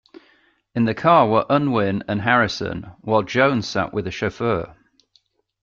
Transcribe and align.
In 0.73 0.85
the 0.85 0.95
car 0.95 1.27
were 1.29 1.45
Unwin 1.47 2.03
and 2.07 2.23
Harrison, 2.23 2.89
while 3.01 3.21
Jones 3.21 3.67
sat 3.67 3.93
with 3.93 4.05
the 4.05 4.09
chauffeur. 4.09 4.75